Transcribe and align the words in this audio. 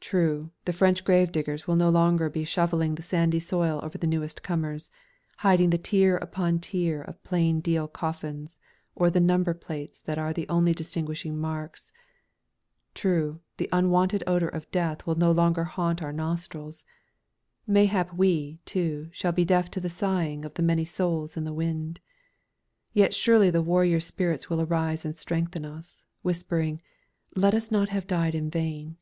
True, 0.00 0.50
the 0.66 0.72
French 0.74 1.02
gravediggers 1.02 1.66
will 1.66 1.76
no 1.76 1.88
longer 1.88 2.28
be 2.28 2.44
shovelling 2.44 2.94
the 2.94 3.00
sandy 3.02 3.38
soil 3.40 3.80
over 3.82 3.96
the 3.96 4.06
newest 4.06 4.42
comers, 4.42 4.90
hiding 5.38 5.70
the 5.70 5.78
tier 5.78 6.18
upon 6.18 6.58
tier 6.58 7.00
of 7.00 7.24
plain 7.24 7.60
deal 7.62 7.88
coffins 7.88 8.58
or 8.94 9.08
the 9.08 9.18
number 9.18 9.54
plates 9.54 9.98
that 9.98 10.18
are 10.18 10.34
the 10.34 10.46
only 10.50 10.74
distinguishing 10.74 11.38
marks; 11.38 11.90
true, 12.92 13.40
the 13.56 13.66
unwonted 13.72 14.22
odour 14.26 14.50
of 14.50 14.70
Death 14.70 15.06
will 15.06 15.14
no 15.14 15.32
longer 15.32 15.64
haunt 15.64 16.02
our 16.02 16.12
nostrils; 16.12 16.84
mayhap 17.66 18.12
we, 18.12 18.60
too, 18.66 19.08
shall 19.10 19.32
be 19.32 19.46
deaf 19.46 19.70
to 19.70 19.80
the 19.80 19.88
sighing 19.88 20.44
of 20.44 20.52
the 20.52 20.62
many 20.62 20.84
souls 20.84 21.34
in 21.34 21.44
the 21.44 21.54
wind. 21.54 21.98
Yet 22.92 23.14
surely 23.14 23.48
the 23.48 23.62
warrior 23.62 24.00
spirits 24.00 24.50
will 24.50 24.60
arise 24.60 25.06
and 25.06 25.16
strengthen 25.16 25.64
us, 25.64 26.04
whispering: 26.20 26.82
"Let 27.34 27.54
us 27.54 27.70
not 27.70 27.88
have 27.88 28.06
died 28.06 28.34
in 28.34 28.50
vain. 28.50 28.98